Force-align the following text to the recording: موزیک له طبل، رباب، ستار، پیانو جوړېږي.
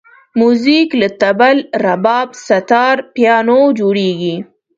موزیک 0.39 0.89
له 1.01 1.07
طبل، 1.21 1.57
رباب، 1.83 2.27
ستار، 2.45 2.95
پیانو 3.15 3.59
جوړېږي. 3.79 4.35